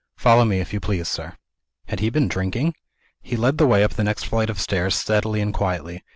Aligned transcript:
Follow 0.17 0.43
me, 0.45 0.59
if 0.59 0.73
you 0.73 0.79
please, 0.79 1.07
sir." 1.07 1.37
Had 1.87 1.99
he 1.99 2.09
been 2.09 2.27
drinking? 2.27 2.73
He 3.21 3.35
led 3.37 3.59
the 3.59 3.67
way 3.67 3.83
up 3.83 3.93
the 3.93 4.03
next 4.03 4.23
flight 4.23 4.49
of 4.49 4.59
stairs, 4.59 4.95
steadily 4.95 5.41
and 5.41 5.53
quietly. 5.53 6.03